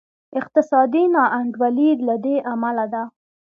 اقتصادي 0.39 1.03
نا 1.13 1.23
انډولي 1.39 1.89
له 2.07 2.15
دې 2.23 2.35
امله 2.51 2.85
ده. 2.93 3.03